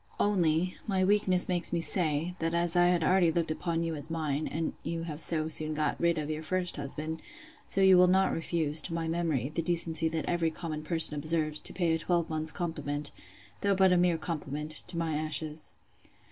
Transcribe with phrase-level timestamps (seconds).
[0.19, 4.09] —Only, my weakness makes me say, That as I had already looked upon you as
[4.09, 7.21] mine, and you have so soon got rid of your first husband;
[7.67, 11.61] so you will not refuse, to my memory, the decency that every common person observes,
[11.61, 13.11] to pay a twelvemonth's compliment,
[13.61, 15.75] though but a mere compliment, to my ashes.